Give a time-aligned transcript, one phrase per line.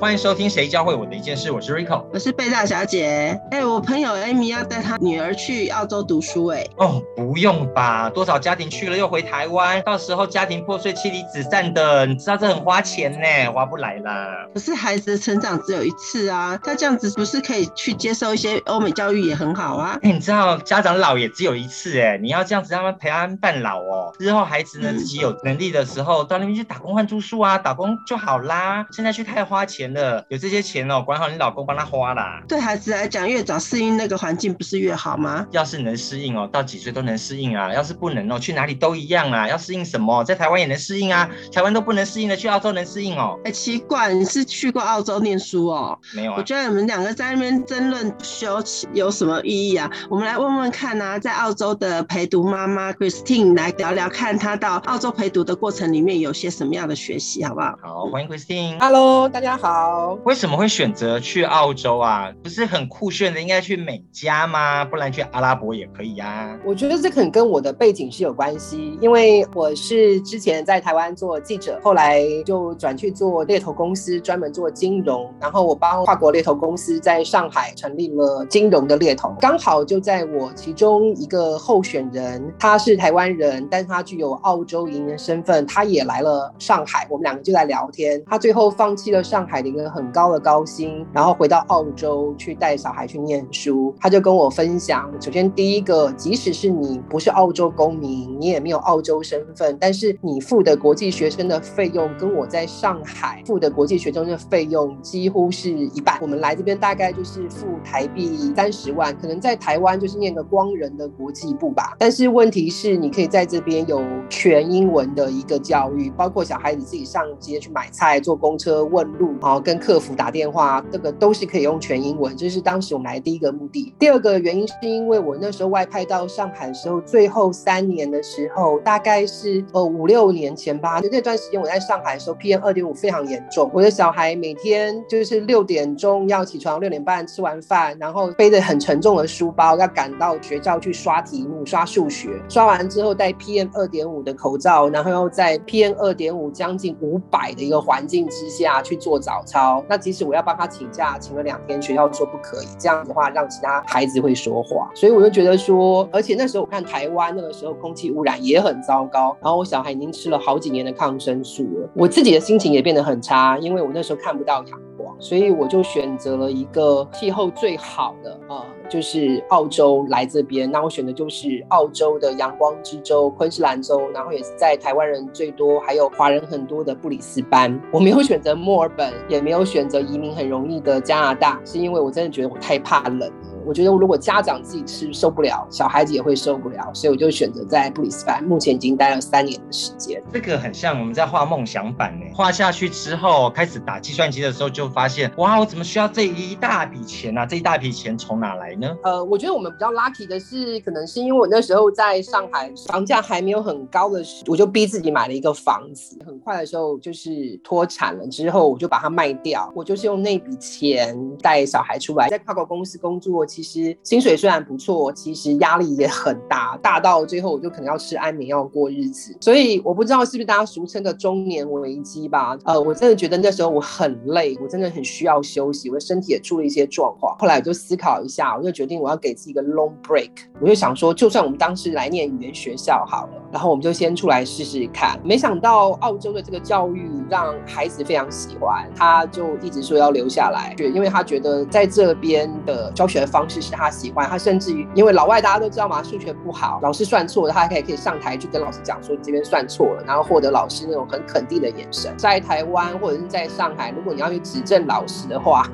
[0.00, 3.36] 欢迎收听《谁教会我的一件事》，我是 Rico，我是贝大小姐。
[3.50, 8.08] 哎，我朋友 Amy 要带她女儿去澳洲读书，哎，哦，不用吧？
[8.08, 14.46] 多少家庭去了又回台湾，到时候家庭破碎、妻离子散的，你知道这很花钱呢，划不来啦。
[14.54, 19.98] 可是孩子的成长只有一次啊，他这样子不是可以去接受一些欧美教育也很好啊？
[20.02, 24.12] 哎，你知道家长老也只有一次，哎，你要这样子让他陪他们半老哦。
[24.16, 28.86] 之后孩子呢自己有能力的时候，到那边去打工换住宿啊，打工就好啦。
[28.92, 29.87] 现在去太花钱。
[30.28, 32.42] 有这些钱哦，管好你老公帮他花啦。
[32.48, 35.46] 对孩子来讲，越早适应那个环境不是越好吗？
[35.50, 37.72] 要是能适应哦，到几岁都能适应啊。
[37.72, 39.48] 要是不能哦，去哪里都一样啊。
[39.48, 41.28] 要适应什么，在台湾也能适应啊。
[41.52, 43.38] 台湾都不能适应的，去澳洲能适应哦。
[43.44, 45.98] 哎，奇怪，你是去过澳洲念书哦？
[46.14, 46.36] 没有啊。
[46.38, 49.90] 我觉得你们两个在那边争论休有什么意义啊？
[50.10, 57.78] 我们来问问看啊，在澳洲的陪读妈妈 Christine 来聊聊，看她到澳洲陪读的过程里面有些什么样的学习，好不好？
[57.82, 58.78] 好，欢迎 Christine。
[58.80, 59.77] Hello，大家好。
[60.24, 62.32] 为什么会选择去澳洲啊？
[62.42, 64.84] 不是很酷炫的，应该去美加吗？
[64.84, 66.58] 不然去阿拉伯也可以呀。
[66.64, 75.32] 我觉得这可能跟我的背景是有关系，因为我是之前在台湾做记者，后来就转去做猎头公司，专门做金融。
[75.40, 79.34] 然后我帮跨国猎头公司在上海成立了金融的猎头。
[79.40, 87.06] 刚好就在我其中一个候选人，他是台湾人，但是他具有澳洲移民身份，他也来了上海。
[87.10, 90.08] 我们两个就在聊天，他最后放弃了上海一个很。
[90.10, 106.18] 高的高薪，然后回到澳洲去带小孩去念书，他就跟我分享，首先第一个，即使是你不是澳洲公民，你也没有澳洲身份，但是你付的国际学生的费用跟我在上海付的国际学生的费用几乎是一半。
[106.22, 111.94] 我们来这边大概就是付台币三十万，可能在台湾就是念个光仁的国际部吧。
[111.98, 119.98] 但是问题是，你可以在这边有全英文的一个教育，包括小孩子自己上街去买菜、坐公车问路啊，跟客。
[119.98, 123.92] 服打电话，这个都是可以用全英文，这是当时我们来第一个目的。
[123.98, 131.00] 第二个原因是因为我那时候外派到上海的时候，最后三年的时候，大概是呃五六年前吧。
[131.00, 133.68] 就那段时间我在上海的时候，PM 二点五非常严重。
[133.74, 142.30] 我的小孩每天就是六点钟要起床，六点半吃完饭，然后背着很沉重的书包要赶到学校去刷题目、刷数学。
[142.48, 149.84] 刷完之后戴 PM 二点五的口罩，然后又在 PM 二点五将近五百的一个环境之下去做早操。
[149.88, 164.80] 那即使我要帮他请假，请了两天，学校说不可以，这样子的话让其他孩子会说话，所以我就觉得说，而且那时候我看台湾那个时候空气污染也很糟糕，然后我小孩已经吃了好几年的抗生素了，我自己的心情也变得很差，因为我那时候看不到阳
[165.18, 168.64] 所以我就选择了一个气候最好的啊。
[168.88, 177.78] 就是澳洲来这边，那我选的就是澳洲的阳光之州昆士兰州，然后也是在台湾人最多，还有华人很多的布里斯班。
[177.92, 183.30] 我没有选择墨尔本，也没有选择移民很容易的加拿大，是因为我真的觉得我太怕冷。
[183.68, 190.22] 我觉得如果家长自己吃受不了，小孩子也会受不了，所以我就选择在布里斯班，目前已经待了三年的时间。
[190.32, 197.44] 这个很像我们在画梦想版呢，画下去之后开始打计算机的时候，就发现哇，我怎么需要这一大笔钱啊？
[197.44, 198.96] 这一大笔钱从哪来呢？
[199.02, 206.18] 呃，我觉得我们比较 lucky 的是，可能是因为我那时候在上海，房价还没有很高的时候，我就逼自己买了一个房子。
[206.24, 213.44] 很快的时候就是脱产了之后，我就把它卖掉，我就是用那笔钱带小孩出来，在跨国公司工作。
[213.58, 219.36] 其实薪水虽然不错，其实压力也很大，大到最后我就可能要吃安眠药过日子。
[219.40, 222.56] 所以我不知道是不是大家俗称的中年危机吧？
[222.64, 227.36] 呃，我真的觉得那时候我很累，我真的很需要休息，我的身体也出了一些状况。
[227.36, 230.30] 后来我就思考一下，我就决定我要给自己一个 long break。
[230.60, 235.18] 我就想说，就算我们当时来念语言学校好了，然后我们就先出来试试看。
[235.24, 243.47] 没想到澳洲的这个教育让孩子非常喜欢，他就一直说要留下来，因为他觉得在这边的教学方。
[243.48, 252.12] 是他喜欢，他甚至于因为老外大家都知道嘛，数学不好，老师算错了，他还可以可以上台去跟老师讲说你这边算错了，然后获得老师那种很肯定的眼神。
[252.16, 255.66] 在台湾或者是在上海，如果你要去指正老师的话，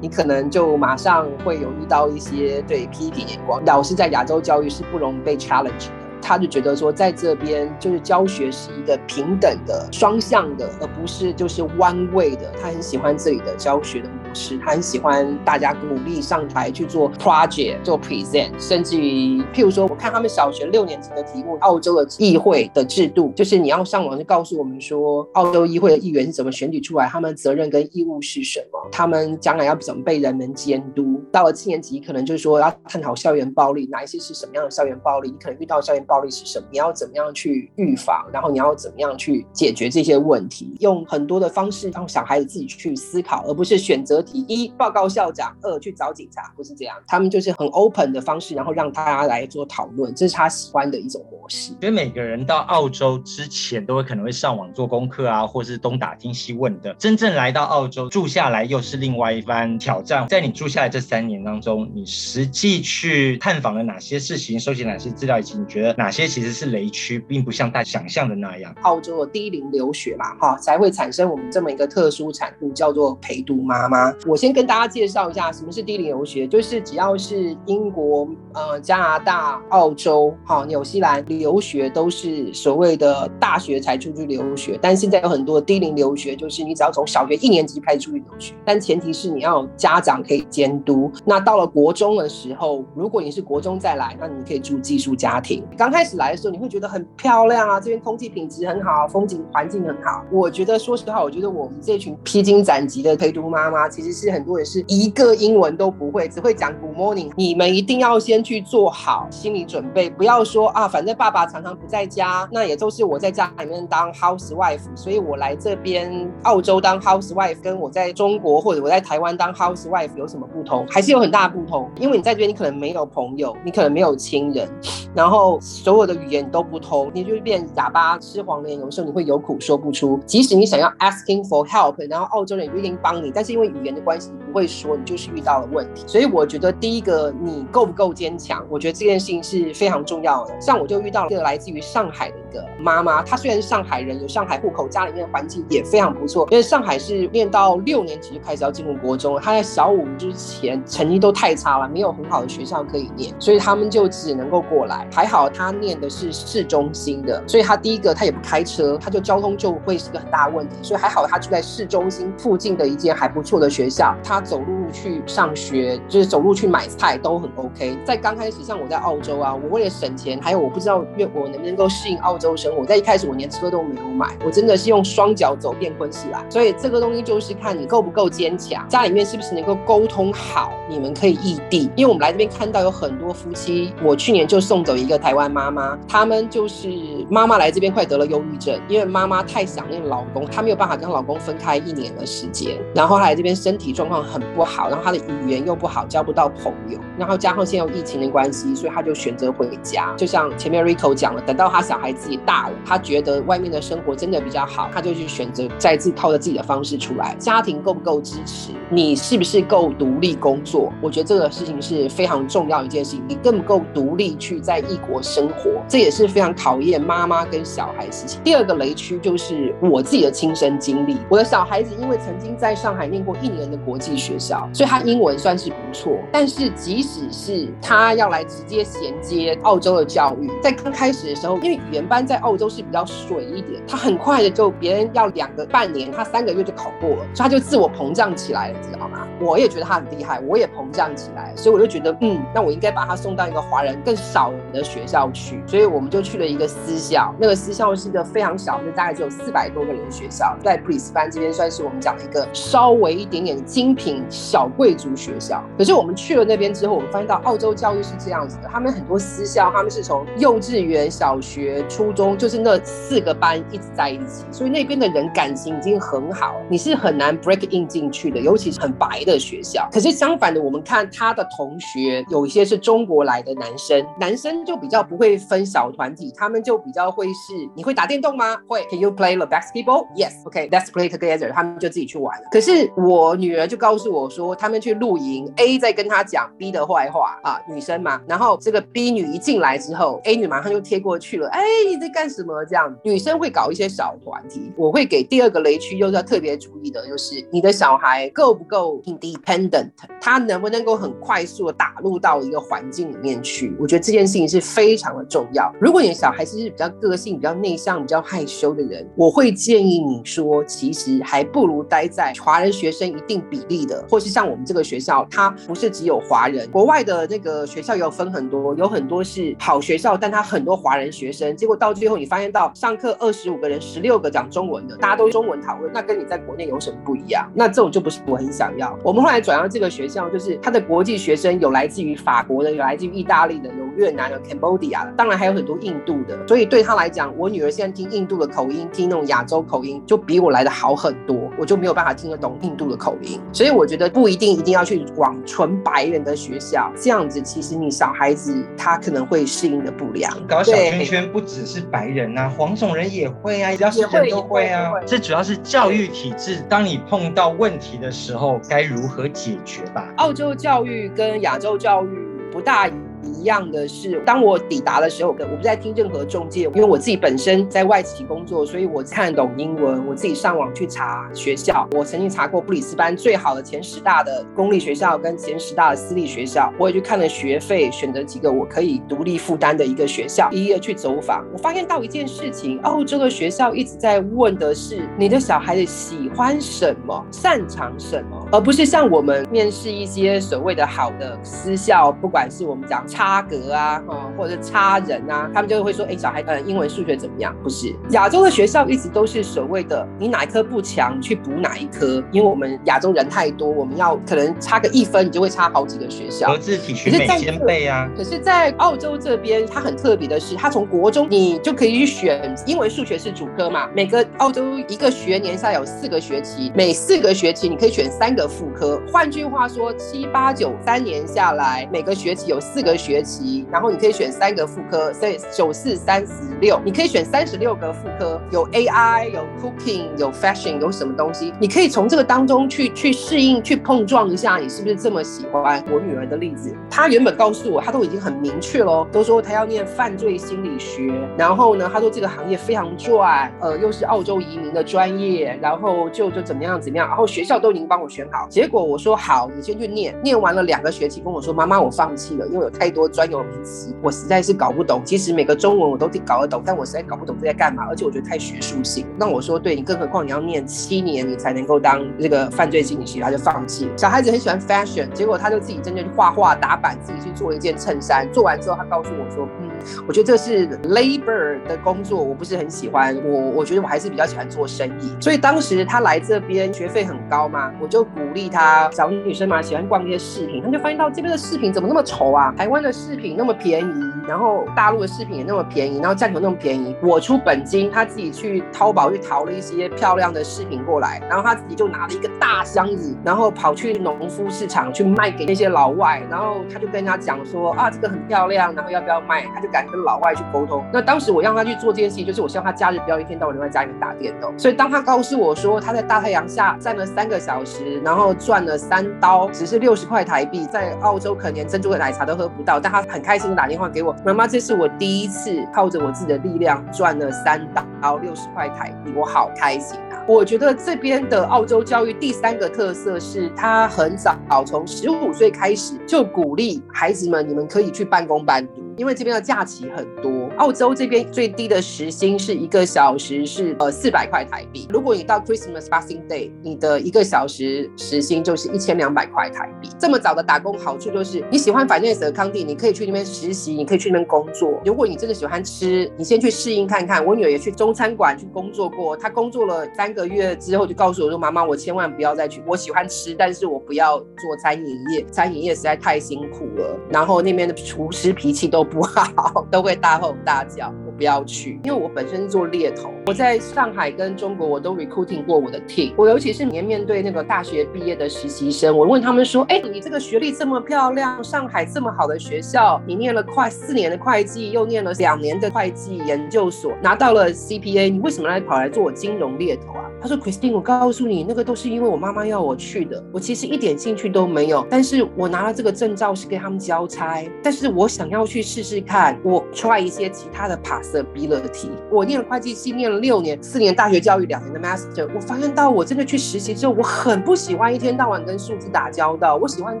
[0.00, 3.62] 你可能就马上会有遇到一些对批评眼光。
[3.64, 5.92] 老师在亚洲教育是不容被 challenge 的。
[6.22, 12.52] 他就觉得说在这边就是教学是一个平等的、双向的，而不是就是弯位的。
[12.60, 31.20] 他很喜欢这里的教学的模式，他很喜欢大家鼓励上台去做 project、做 present，甚至于譬如说，我看他们小学六年级的题目，澳洲的议会的制度，就是你要上网去告诉我们说，澳洲议会的议员是怎么选举出来，他们责任跟义务是什么，他们将来要怎么被人们监督。
[31.32, 51.72] 到了七年级，可能就是说要探讨校园暴力，哪一些是什么样的校园暴力，你可能遇到校园暴力是什么，你要怎么样去预防，然后你要怎么样去解决这些问题，用很多的方式让小孩子自己去思考，而不是选择题一报告校长，二去找警察，不是这样，他们就是很 open 的方式，然后让大家来做讨论，这是他喜欢的一种模式。
[51.80, 60.26] 所以每个人到澳洲之前都会可能会上网做功课啊，或是东打听西问的，真正来到澳洲住下来又是另外一番挑战。
[60.28, 68.74] 在你住下来这三年当中，你实际去探访了哪些事情，收集哪些资料，以及你觉得哪些其实是雷区，并不像大家想象的那样。
[68.82, 74.09] 澳洲的低龄留学嘛，哈，才会产生我们这么一个特殊产物，叫做陪读妈妈。
[74.26, 84.78] 我先跟大家介绍一下什么是低龄留学，就是只要是英国、呃加拿大、澳洲、好纽西兰留学，都是所谓的大学才出去留学。
[84.80, 91.10] 但现在有很多低龄留学，就是你只要从小学一年级开始出去留学，但前提是你要家长可以监督。
[91.24, 95.64] 那到了国中的时候，如果你是国中再来，那你可以住寄宿家庭。
[95.76, 100.24] 刚开始来的时候，你会觉得很漂亮啊，这边空气品质很好，风景环境很好。
[100.30, 107.30] 我觉得说实话，我觉得我们这群披荆斩棘的陪读妈妈，其实是很多人是一个英文都不会，只会讲 Good morning。
[107.36, 120.86] 你们一定要先去做好心理准备，不要说啊，反正爸爸常常不在家，那也都是我在家里面当 housewife，所以我来这边澳洲当 housewife，跟我在中国或者我在台湾当 housewife 有什么不同？
[120.88, 124.66] 还是有很大不同，因为你在这边你可能没有朋友，你可能没有亲人，
[125.14, 130.18] 然后所有的语言都不通，你就变哑巴吃黄连，有时候你会有苦说不出。
[130.24, 136.02] 即使你想要 asking for help，然后澳洲人也不一定帮你，但是因为语言的关系，你不会说，你就是遇到了问题。
[136.06, 140.60] 所以我觉得第一个你够不够坚强，我觉得这件事情是非常重要的。
[140.60, 155.06] 像我就遇到了一个来自于上海的一个妈妈，她虽然是上海人，有上海户口，家里面的环境也非常不错，因为上海是念到六年级就开始要进入国中，她在小五之前成绩都太差了，没有很好的学校可以念，所以他们就只能够过来。
[155.12, 167.96] 还好她念的是市中心的，所以她第一个她也不开车，她就交通就会是个很大的问题，所以还好她住在市中心附近的一间还不错的学校，她走路去上学，就是走路去买菜都很 OK。
[168.04, 176.44] 在刚开始，像我在澳洲啊，我为了省钱，还有我不知道因为我能不能够适应澳洲生活，在一开始我连车都没有买，我真的是用双脚走遍昆士兰。
[176.50, 181.90] 所以这个东西就是看你够不够坚强，家里面是不是能够沟通好，你们可以异地。
[181.96, 186.88] 因为我们来这边看到有很多夫妻，我去年就送走一个台湾妈妈，他们就是
[187.28, 200.14] 妈妈来这边快得了忧郁症，因为妈妈太想念老公，她没有办法跟老公分开一年的时间，然后她来这边身体状况很不好，然后他的语言又不好，交不到朋友，然后加上现在有疫情的关系，所以他就选择回家。
[200.16, 207.34] 就像前面 Rico 讲了，等到他小孩自己大了，他觉得外面的生活真的比较好，他就去选择再次靠着自己的方式出来。
[207.38, 208.70] 家庭够不够支持？
[208.90, 210.92] 你是不是够独立工作？
[211.00, 213.22] 我觉得这个事情是非常重要一件事情。
[213.26, 215.70] 你够不够独立去在异国生活？
[215.88, 218.40] 这也是非常考验妈妈跟小孩事情。
[218.44, 221.16] 第二个雷区就是我自己的亲身经历。
[221.28, 226.18] 我的小孩子因为曾经在上海念过一年的国际学校，所以他英文算是不错。
[226.30, 239.26] 但是即使是他要来直接衔接澳洲的教育，在刚开始的时候，因为语言班在澳洲是比较水一点，他很快的就别人要两个半年，他三个月就考过了，所以他就自我膨胀起来了，知道吗？
[239.40, 255.62] 我也觉得他很厉害，我也膨胀起来，所以我就觉得，嗯，那我应该把他送到一个华人更少的学校去，所以我们就去了一个私校，那个私校是一个非常小，就大概只有四百多个人的学校，在普里斯班这边算是我们讲的一个稍微一点点精品小贵族学校。
[255.78, 269.88] 可是我们去了那边之后，我们发现到澳洲教育是这样子的，他们很多私校，他们是从幼稚园、小学、初中，就是那四个班一直在一起，所以那边的人感情已经很好，你是很难 break in 进去的，尤其是很白的的学校。
[269.92, 278.56] 可是相反的，我们看他的同学，有一些是中国来的男生，男生就比较不会分小团体，他们就比较会是，你会打电动吗？
[278.66, 278.84] 会。
[278.90, 280.06] Can you play the basketball?
[280.16, 280.42] Yes.
[280.44, 281.52] Okay, let's play together.
[281.52, 282.48] 他们就自己去玩了。
[282.50, 292.64] 可是我女儿就告诉我说，他们去露营，A 在跟他讲 B 的坏话啊，女生嘛，然后这个 B 女一进来之后，A 女马上就贴过去了，哎，你在干什么？
[292.64, 294.72] 这样，女生会搞一些小团体。
[294.76, 303.76] 我会给第二个雷区，又要特别注意的，就是你的小孩够不够 dependent，他能不能够很快速的打入到一个环境里面去？
[303.78, 305.72] 我觉得这件事情是非常的重要。
[305.80, 327.50] 如果你的小孩子是比较个性、比较内向、比较害羞的人，我会建议你说，其实还不如待在华人学生一定比例的，或是像我们这个学校，它不是只有华人，国外的那个学校也有分很多，有很多是好学校，但它很多华人学生，结果到最后你发现到上课二十五个人，十六个讲中文的，大家都中文讨论，那跟你在国内有什么不一样？
[327.54, 328.96] 那这种就不是我很想要。
[329.12, 336.38] 们后来转到这个学校，就是他的国际学生有来自于法国的，有来自于意大利的，有越南的、Cambodia 的，当然还有很多印度的。
[336.46, 341.50] 所以对他来讲，我女儿现在听印度的口音，听那种亚洲口音，就比我来的好很多。
[341.58, 350.32] 我就没有办法听得懂印度的口音，所以我觉得不一定一定要去往纯白人的学校，这样子其实你小孩子他可能会适应的不良。
[350.46, 354.92] 搞小圈圈不只是白人呐，黄种人也会啊，只要是人都会啊。
[355.06, 360.12] 这主要是教育体制，当你碰到问题的时候，该如如何解决吧？
[360.18, 362.08] 澳洲教育跟亚洲教育
[362.52, 362.86] 不大。
[363.22, 370.06] 一样的是，当我抵达的时候，我不在听任何中介，因为我自己本身在外企工作，所以我看懂英文。
[370.06, 381.44] 我自己上网去查学校，我曾经查过布里斯班最好的前十大的公立学校跟前十大的私立学校，我也去看了学费，选择几个我可以独立负担的一个学校，一一的去走访。
[381.52, 393.04] 我发现到一件事情，澳洲的学校一直在问的是你的小孩子喜欢什么，擅长什么，而不是像我们面试一些所谓的好的私校，不管是我们讲。
[393.10, 397.54] 差格啊，哦，或者差人啊，他们就会说，哎，小孩呃，英文数学怎么样？
[397.62, 406.48] 不是亚洲的学校一直都是所谓的，你哪一科不强，去补哪一科，因为我们亚洲人太多，我们要可能差个一分，你就会差好几个学校。
[406.48, 408.08] 和字体学美兼备啊。
[408.16, 413.88] 可是，在澳洲这边，它很特别的是，它从国中你就可以去选英文、数学是主科嘛。
[413.92, 419.02] 每个澳洲一个学年下有四个学期，每四个学期你可以选三个副科。
[419.12, 422.99] 换句话说，七八九三年下来，每个学期有四个。
[423.00, 435.82] 学期，然后你可以选三个副科，所以九四三十六，你可以选三十六个副科，有 AI，有 Cooking，有 Fashion，有什么东西，你可以从这个当中去去适应，去碰撞一下，你是不是这么喜欢？
[435.90, 452.89] 我女儿的例子，她原本告诉我，她都已经很明确喽，都说她要念犯罪心理学，然后呢，她说这个行业非常赚，呃，又是澳洲移民的专业，然后就就怎么样怎么样，然后学校都已经帮我选好，结果我说好，你先去念，念完了两个学期，跟我说妈妈，我放弃了，因为有太。
[452.90, 455.02] 多专有名词，我实在是搞不懂。
[455.04, 457.86] 其实每个中文我都搞得懂，但我实在搞不懂这在干嘛。
[457.88, 459.06] 而且我觉得太学术性。
[459.16, 463.90] 那我说，对你，更何况你要念七年，你才能够当这个犯罪心理学，他就放弃。
[463.96, 468.28] 小孩子很喜欢 fashion，结果他就自己真正去画画、打板，自己去做一件衬衫。
[468.32, 469.68] 做完之后，他告诉我说：“嗯，
[470.06, 473.16] 我觉得这是 labor 的工作，我不是很喜欢。
[473.24, 475.14] 我我觉得我还是比较喜欢做生意。
[475.20, 478.88] 所以当时他来这边学费很高嘛，我就鼓励他。
[478.92, 482.52] 小女生嘛，喜欢逛一些饰品，他就发现到这边的饰品怎么那么丑啊？
[482.56, 482.90] 台湾湾。
[482.90, 499.44] 的饰品那么便宜，然后大陆的饰品也那么便宜，然后价格那么便宜，我出本金，他自己去淘宝去淘了一些漂亮的饰品过来，然后他自己就拿了一个大箱子，然后跑去农夫市场去卖给那些老外，然后他就跟人家讲说啊，这个很漂亮，然后要不要卖？
[499.54, 500.82] 他就敢跟老外去沟通。
[500.90, 504.58] 那当时我让他去做这件事情，就是我希望他假日不要一天到晚留在家里面打电动。
[504.58, 512.69] 所以当他告诉我说他在大太阳下站了三个小时，然后赚了三刀，只是六十块台币，在澳洲可能连珍珠的奶茶都喝不到。
[512.78, 517.66] 但他很开心的打电话给我，妈妈，这是我第一次靠着我自己的力量赚了三
[518.00, 520.22] 刀六十块台币，我好开心啊！
[520.28, 530.46] 我觉得这边的澳洲教育第三个特色是，他很早从十五岁开始就鼓励孩子们，你们可以去办公班读，因为这边的假期很多。
[530.58, 534.86] 澳洲这边最低的时薪是一个小时是呃四百块台币。
[534.90, 539.88] 如果你到 Christmas Boxing Day，你的一个小时时薪就是一千两百块台币。
[539.98, 544.78] 这么早的打工好处就是你喜欢 finance 康帝，你可以去那边实习，你可以去那边工作。
[544.84, 547.24] 如果你真的喜欢吃，你先去适应看看。
[547.24, 552.62] 我女儿也去中餐馆去工作过，她工作了三个月之后就告诉我说：“妈妈，我千万不要再去。
[552.66, 556.98] 我喜欢吃，但是我不要做餐饮业，餐饮业实在太辛苦了。
[557.08, 563.10] 然后那边的厨师脾气都不好， 都会大吼大。”叫，我不要去，因为我本身是做猎头。
[563.26, 566.12] 我在上海跟中国，我都 recruiting 过我的 team。
[566.16, 583.22] 我尤其是年面对那个大学毕业的实习生，我问他们说：“哎，你这个学历这么漂亮，上海这么好的学校，你念了快四年的会计，又念了两年的会计研究所，拿到了 CPA，你为什么来跑来做我金融猎头啊？”他说：“Christine，我告诉你，那个都是因为我妈妈要我去的。
[583.32, 591.90] 我其实一点兴趣都没有，但是我拿了这个证照是给他们交差，但是我想要去试。”试试看，我 try 一些其他的 possibility。
[592.10, 595.28] 我念了会计系，念了六年，四年大学教育，两年的 master。
[595.34, 600.00] 我发现到我真的去实习之后，我很不喜欢一天到晚跟数字打交道，我喜欢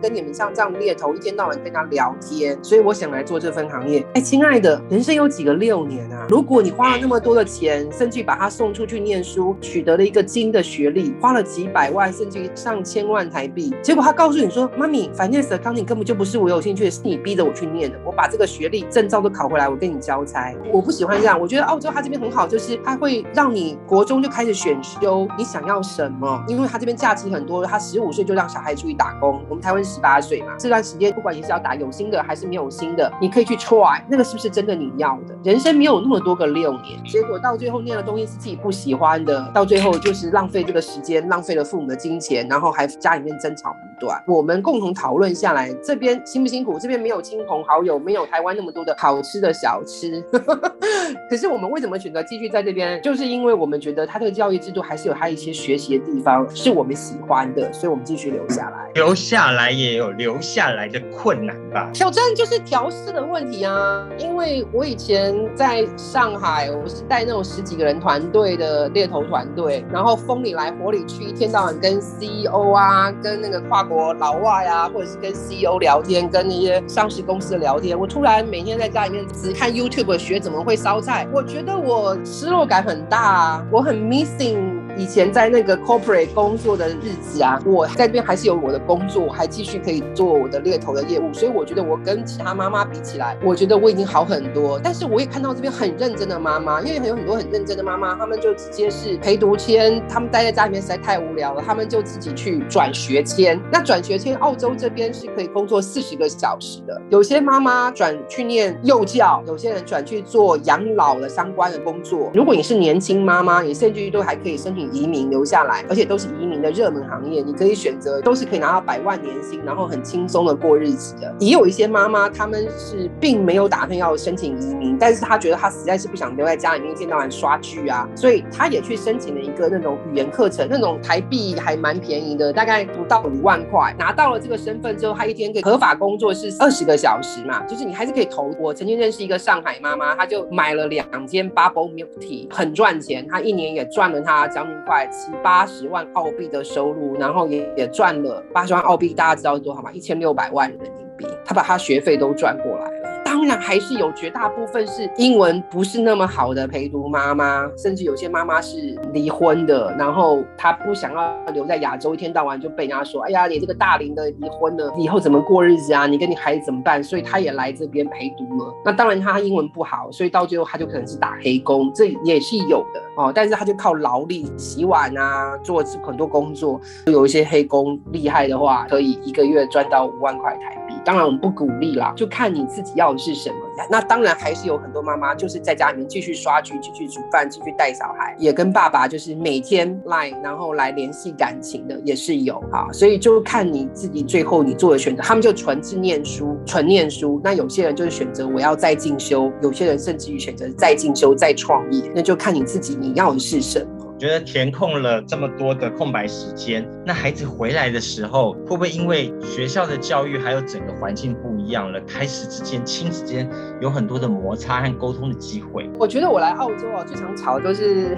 [0.00, 2.58] 跟你们像这样猎头，一天到晚跟他聊天。
[2.62, 4.02] 所以我想来做这份行业。
[4.14, 6.26] 哎，亲爱的，人生有几个六年啊？
[6.30, 17.98] 如果你花了那么多的钱，甚至把他送出去念书，取得了一个金的学历，花了几百万，甚至上千万台币，结果他告诉你说：“妈咪，finance accounting 根本就不是我有兴趣的，是你逼着我去念的。
[18.04, 20.54] 我把这个学学历证照都考回来，我跟你交差。
[20.70, 21.40] 我不喜欢这样。
[21.40, 29.42] 我觉得澳洲他这边很好，就是他会让你国中就开始选修你想要什么，因为他这边假期很多，他十五岁就让小孩出去打工。
[29.48, 35.34] 我们台湾十八岁嘛，这段时间不管你是要打有薪的还是没有薪的，你可以去 try 那个是不是真的你要的。
[35.42, 44.22] 人生没有那么多个六年，结果到最后念的东西是自己不喜欢的，到最后就是浪费这个时间，浪费了父母的金钱，然后还家里面争吵不断。
[44.26, 46.78] 我们共同讨论下来，这边辛不辛苦？
[46.78, 50.22] 这边没有亲朋好友，没有台湾那么多的好吃的小吃。
[51.28, 53.00] 可是我们为什么选择继续在这边？
[53.02, 58.90] 就是因为我们觉得他这个教育制度还是有他一些学习的地方是我们喜欢的，所以我们继续留下来。
[58.94, 61.90] 留下来也有留下来的困难吧？
[61.92, 64.06] 挑战就是调试的问题啊。
[64.18, 77.98] 因为我以前在上海，我是带那种十几个人团队的猎头团队，然后风里来火里去，一天到晚跟 CEO 啊，跟那个跨国老外啊，或者是跟 CEO 聊天，跟那些上市公司的聊天。
[77.98, 84.79] 我突然每天在家里面只看 YouTube 学怎么会烧菜，我觉得我失落感很大，我很 missing。
[85.00, 94.78] 以前在那个 corporate 工作的日子啊，我在这边还是有我的工作，还继续可以做我的猎头的业务，所以我觉得我跟其他妈妈比起来，我觉得我已经好很多。
[94.84, 103.58] 但是我也看到这边很认真的妈妈，因为还有很多很认真的妈妈，他们就直接是陪读签，他们待在家里面实在太无聊了，他们就自己去转学签。
[103.72, 107.00] 那转学签，澳洲这边是可以工作四十个小时的。
[107.08, 112.30] 有些妈妈转去念幼教，有些人转去做养老的相关的工作。
[112.34, 114.89] 如果你是年轻妈妈，你甚至于都还可以申请。
[114.92, 121.34] 移民留下来，而且都是移民的热门行业，你可以选择，都是可以拿到百万年薪，然后很轻松的过日子的。
[121.38, 133.94] 也有一些妈妈，他们是并没有打算要申请移民，但是她觉得她实在是不想留在家里面一天到晚刷剧啊，所以她也去申请了一个那种语言课程，那种台币还蛮便宜的，大概不到五万块。
[133.98, 138.50] 拿到了这个身份之后，她一天可以合法工作是二十个小时嘛，就是你还是可以投。
[138.58, 144.79] 我曾经认识一个上海妈妈，她就买了两间 bubble milk tea，很赚钱，她一年也赚了她将近。
[144.86, 149.90] 块七八十万澳币的收入，然后也也赚了八十万澳币，大家知道是多少吗？
[149.92, 152.99] 一千六百万人民币，他把他学费都赚过来。
[153.30, 166.08] 当然还是有绝大部分是英文不是那么好的陪读妈妈，甚至有些妈妈是离婚的，然后她不想要留在亚洲，一天到晚就被人家说：“哎呀，你这个大龄的离婚了，以后怎么过日子啊？
[166.08, 168.74] 你跟你孩子怎么办？”所以她也来这边陪读了。
[168.84, 173.30] 那当然她英文不好，所以到最后她就可能是打黑工，这也是有的哦。
[173.32, 180.94] 但是她就靠劳力洗碗啊，做很多工作，有一些黑工厉害的话，可以一个月赚到五万块台币。
[181.04, 183.19] 当然我们不鼓励啦，就看你自己要。
[183.20, 183.56] 是什么？
[183.90, 192.90] 那当然还是有很多妈妈就是在家里面继续刷剧、继续煮饭、继续带小孩，也跟爸爸就是每天来，然后来联系感情的也是有啊。
[192.92, 195.22] 所以就看你自己最后你做的选择。
[195.22, 197.40] 他们就纯是念书，纯念书。
[197.44, 202.10] 那有些人就是选择我要再进修，有些人甚至于选择再进修、再创业。
[202.14, 203.99] 那就看你自己你要的是什么。
[204.20, 213.48] 觉得填空了这么多的空白时间，那孩子回来的时候，会不会因为学校的教育还有整个环境不一样了，开始之间亲子间
[213.80, 215.88] 有很多的摩擦和沟通的机会？
[215.98, 218.14] 我觉得我来澳洲啊，最常吵的就是，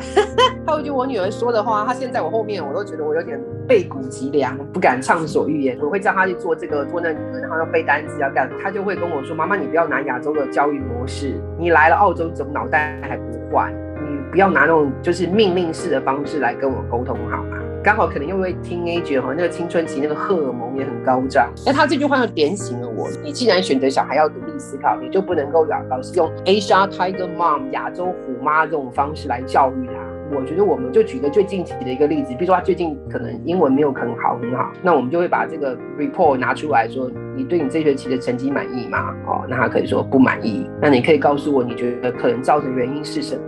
[0.66, 5.78] 还有一句我女儿说的话，她现在我后面我都觉得我有点背骨脊梁，不敢畅所欲言。
[5.80, 13.72] 我会叫她去做这个做那个，然后要背单词要干，她就会跟我说：“妈妈，你不要拿亚洲的教育模式，你来了澳洲怎么脑袋还不换？”
[14.33, 17.59] 不要拿那种就是命令式的方式来跟我沟通，好吗？
[17.85, 21.53] 刚好可能因为 teenage 哈，那个青春期那个荷尔蒙也很高涨。
[21.66, 29.92] 那他这句话又点醒了我：你既然选择小孩要独立思考，你就不能够老老是用 Asia Tiger Mom 亚洲虎妈这种方式来教育他。
[30.35, 39.14] 我觉得我们就举个最近期的一个例子，比如说他最近可能英文没有很好很好，那我们就会把这个 report 拿出来说：你对你这学期的成绩满意吗？
[39.27, 40.66] 哦，那他可以说不满意。
[40.81, 43.42] 那你可以告诉我你觉得可能造成原因是什么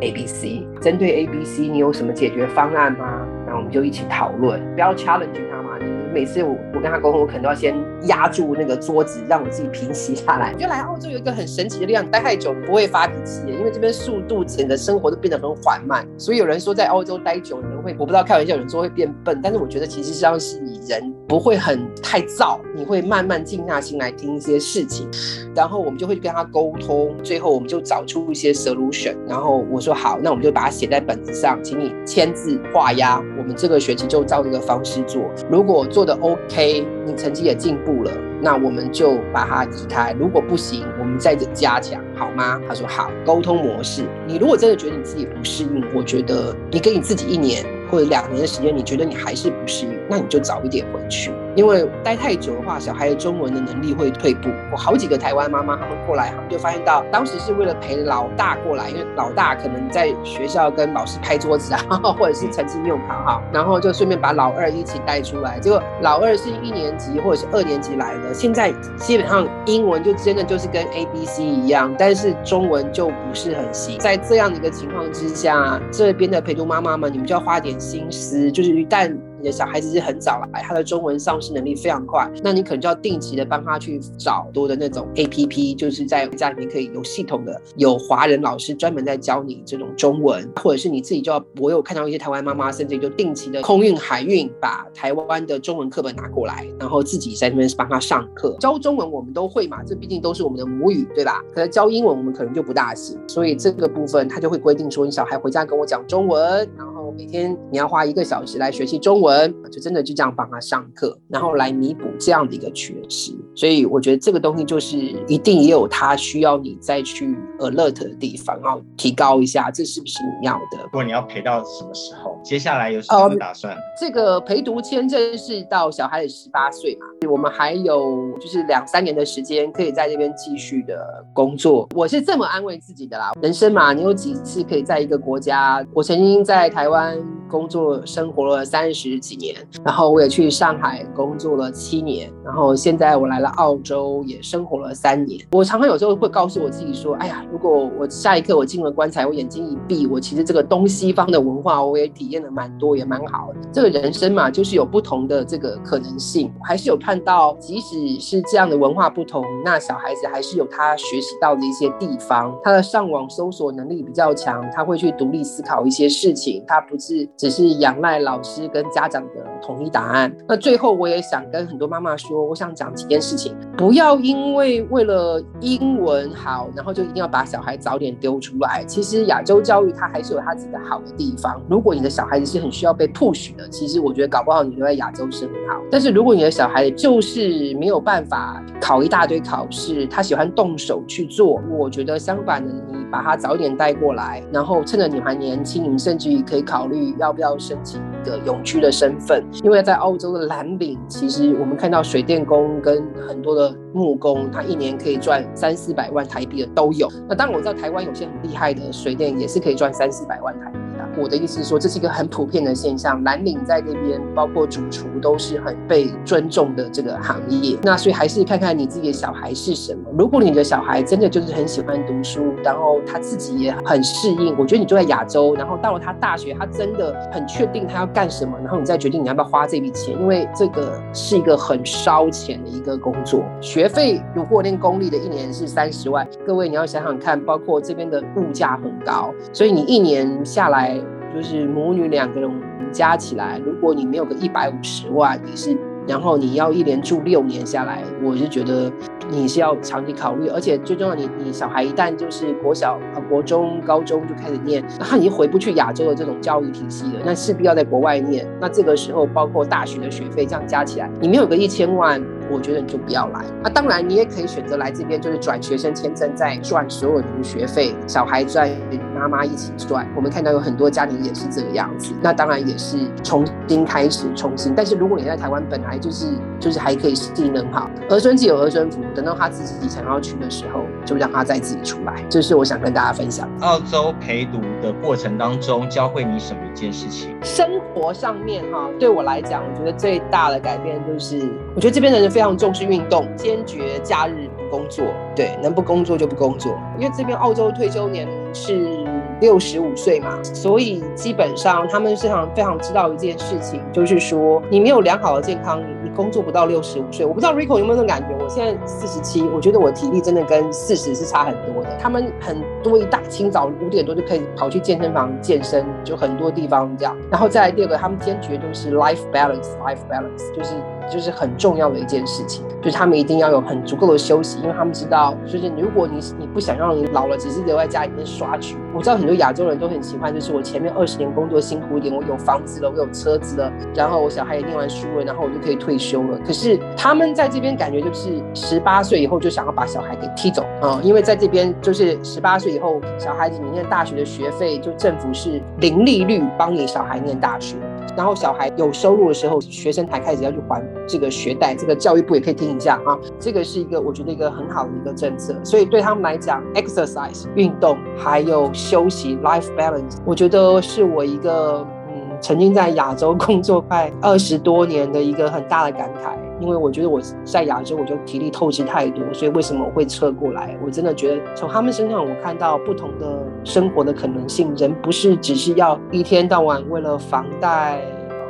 [0.00, 3.26] ？A、B、C，针对 A、B、C，你有什么解决方案吗？
[3.46, 5.78] 那我们就一起讨论，不要 challenge 他嘛。
[5.80, 10.54] 你每次我我跟他沟通，我可能都要先压住那个桌子，让我自己平息下来。
[10.54, 16.06] 就来澳洲有一个很神奇的力量，待太久不会发脾气，因为这边速度整个生活都变得很缓慢。
[16.16, 25.08] 所以有人说在澳洲待久，人会我不知道开玩笑，有人说会变笨，但是我觉得其实上是你人不会很太躁，你会慢慢静下心来听一些事情，
[25.54, 29.16] 然后我们就会跟他沟通，最后我们就找出一些 solution。
[29.26, 33.22] 然后我说好，那我们就把它写在本子上，请你签字画押。
[33.38, 38.10] 我们这个学期就照这个方式做，如果做的 OK，你成绩也进步了。
[38.42, 42.60] 那我们就把它移开，如果不行，我们再加强，好吗？
[42.68, 43.10] 他说好。
[43.24, 51.30] 沟通模式，你如果真的觉得你自己不适应，我觉得你给你自己一年或者两年的时间，你觉得你还是不适应，那你就早一点回去。
[51.56, 54.50] 因为待太久的话，小孩的中文的能力会退步。
[54.70, 61.80] 我好几个台湾妈妈，他们过来，他们就发现到，当时是为了陪老大过来，因为老大可能在学校跟老师拍桌子啊，
[62.18, 65.58] 或者是成绩没有考好，然后就顺便把老二一起带出来。
[65.58, 73.98] 结果老二是一年级或者是二年级来的，现在基本上英文就真的就是跟 A B C 一样，但是中文就不是很行。
[73.98, 79.16] 在这样的一个情况之下，这边的陪读妈妈们，你们就要花点心思，就是一旦。
[79.50, 91.44] 小孩子是很早来，他的中文丧失能力非常快，那你可能就要定期的帮他去找多的那种 A P P，就是在家里面可以有系统的有华人老师专门在教你这种中文，或者是你自己就要。
[91.58, 101.42] 我有看到一些台湾妈妈，甚至就定期的空运海运把台湾的中文课本拿过来，然后自己在那边帮他上课教中文，我们都会嘛，这毕竟都是我们的母语，对吧？
[101.54, 106.68] 可能教英文我们可能就不大行，所以这个部分他就会规定说，你小孩回家跟我讲中文，
[107.16, 113.32] 每天你要花一个小时来学习中文，就真的就这样帮他上课，然后来弥补这样的一个缺失。
[113.54, 120.82] 所以我觉得这个东西就是一定也有他需要你再去 alert 的地方，然后提高一下，这是不是你要的？
[120.82, 122.38] 如果你要陪到什么时候？
[122.44, 123.74] 接下来有什么打算？
[123.98, 127.06] 这个陪读签证是到小孩子十八岁嘛？
[127.30, 131.88] 我们还有就是两三年的时间可以在这边继续的工作。
[131.94, 135.82] 我是这么安慰自己的啦，人生嘛，你有几次可以在一个国家？
[135.94, 137.05] 我曾经在台湾。
[137.48, 145.40] 工作生活了三十几年，然后我也去上海工作了七年，然后现在我来了澳洲，也生活了三年。
[145.52, 153.58] 我常常有时候会告诉我自己说：“哎呀，如果我下一刻我进了棺材，我眼睛一闭，我其实这个东西方的文化我也体验的蛮多，也蛮好的。
[153.72, 156.52] 这个人生嘛，就是有不同的这个可能性。
[156.62, 162.56] 还是有看到，即使是这样的文化不同，那小孩子还是有他学习到的一些地方。
[162.62, 167.28] 他的上网搜索能力比较强，他会去独立思考一些事情，他不是。
[167.36, 170.34] 只是仰赖老师跟家长的统一答案。
[170.48, 178.84] 那最后，我也想跟很多妈妈说，我想讲几件事情，不要因为为了英文好，然后就一定要把小孩早点丢出来。
[178.86, 181.60] 其实亚洲教育它还是有它自己的好的地方。
[181.68, 185.80] 如果你的小孩子是很需要被 push 的，其实我觉得搞不好你留在亚洲是很好。
[185.90, 197.36] 但是如果你的小孩就是没有办法考一大堆考试，他喜欢动手去做，我觉得相反的，你把他早点带过来，然后趁着你还年轻，你甚至于可以考考虑要。
[197.36, 199.44] 不要申请一个永居的身份？
[199.62, 207.10] 因为在澳洲的蓝领，其实我们看到水电工跟很多的木工，他一年可以赚三四百万台币的都有。
[207.28, 210.72] 那当然我知道台湾有些很厉害的水电也是可以赚三四百万台。
[211.16, 213.22] 我的意思是说，这是一个很普遍的现象。
[213.24, 217.78] 蓝领在这边，包括主厨都是很被尊重的这个行业。
[217.82, 220.02] 那所以还是看看你自己的小孩是什么。
[220.16, 227.14] 如果你的小孩真的就是很喜欢读书，然后他自己也很适应，我觉得你就在亚洲，然后到了他大学，他真的。
[227.32, 233.42] 很确定他要干什么，然后你再决定你要不要花这笔钱，因为这个是一个很烧钱的一个工作。
[233.60, 240.98] 学费如果念公立的，一年是三十万，各位你要想想看，包括这边的物价很高，所以你一年下来
[241.36, 242.50] 就是母女两个人
[242.90, 245.76] 加起来，如果你没有个一百五十万，你是。
[246.08, 248.90] 然后你要一连住六年下来，我是觉得
[249.28, 258.46] 你是要长期考虑，而且最重要，你你小孩一旦就是国小、呃国中、高中就开始念，那他已经回不去亚洲的这种教育体系了，那势必要在国外念。
[258.60, 262.22] 那这个时候，包括大学的学费这样加起来，你没有个一千万。
[262.50, 263.44] 我觉得你就不要来。
[263.62, 268.68] 那当然，你也可以选择来这边，就是转学生签证，再赚所有的学费，小孩赚，
[269.14, 270.06] 妈妈一起赚。
[270.14, 272.12] 我们看到有很多家庭也是这个样子。
[272.20, 274.74] 那当然也是重新开始，重新。
[274.74, 276.26] 但是如果你在台湾本来就是
[276.60, 282.24] 就是还可以适应很好，儿孙自有儿孙福，等到他自己想要去的时候，就让他再自己出来。
[282.28, 283.48] 这是我想跟大家分享。
[283.60, 287.36] 澳洲陪读的过程当中，教会你什么一件事情？
[287.42, 292.26] 生活上面哈，对我来讲，我觉得最大的改变就是，我觉得这边的人。
[292.36, 296.76] 非常重视运动，坚决假日不工作，对，能不工作就不工作。
[296.98, 299.06] 因为这边澳洲退休年龄是
[299.40, 307.24] 六十五岁嘛，所以基本上他们非常非常知道一件事情，就是说你没有良好的健康，你工作不到六十五岁。
[307.24, 308.36] 我不知道 Rico 有没有那种感觉？
[308.38, 311.96] 我现在四十七，我觉得我体力真的跟四十是差很多的。
[311.98, 317.16] 他们很多一大清早五点多就可以跑去健身房健身，就很多地方这样。
[317.30, 320.74] 然后再来第二个，他们坚决都是 life balance，life balance 就是。
[321.10, 336.38] 就是很重要的一件事情，就是他们一定要有很足够的休息，因为他们知道，就是如果你你不想让你老了只是留在家里面刷剧，我知道很多亚洲人都很喜欢，就是我前面二十年工作辛苦一点，我有房子了，我有车子了，然后我小孩也念完书了，然后我就可以退休了。
[336.46, 347.76] 可是他们在这边感觉就是十八岁以后就想要把小孩给踢走啊，因为在这边就是十八岁以后，小孩子你念大学的学费就政府是零利率帮你小孩念大学。
[348.16, 351.74] 然后小孩有收入的时候，学生才开始要去还这个学贷。
[351.74, 355.54] 这个教育部也可以听一下啊，这个是一个我觉得一个很好的一个政策。
[355.62, 366.32] 所以对他们来讲，exercise 运动还有休息 life balance，我觉得是我一个嗯曾经在亚洲工作快二十多年的一个很大的感慨。
[366.58, 370.74] 因为我觉得我在亚洲我就体力透支太多，所以为什么我会撤过来？
[370.82, 374.74] 我真的觉得从他们身上我看到不同的生活的可能性。
[374.74, 378.00] 人不是只是要一天到晚为了房贷。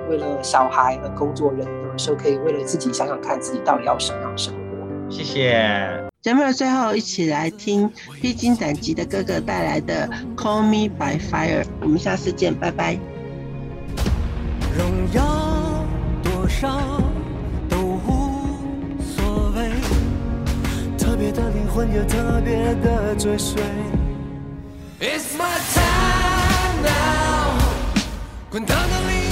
[0.08, 4.60] 为了小孩而工作，人的时候可以为了自己想想看自己到底要什么样的生活。
[5.10, 6.04] 谢谢。
[6.20, 11.62] 节目的最后，一起来听披荆斩棘的哥哥带来的《Call Me by Fire》。
[11.80, 12.98] 我们下次见，拜拜。
[14.76, 15.84] 荣耀
[16.22, 17.00] 多少
[17.68, 18.58] 都无
[19.00, 19.70] 所谓，
[20.98, 23.62] 特别的灵魂有特别的追随。
[25.00, 27.60] It's my time now，
[28.50, 29.25] 滚烫的灵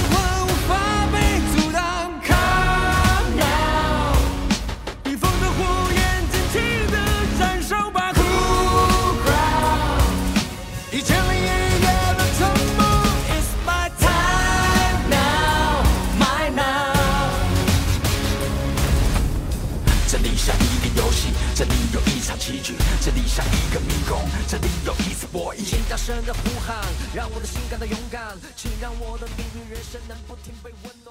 [26.05, 31.04] 声的呼喊，让我的心感到勇敢，请让我的命运人生能不停被温暖。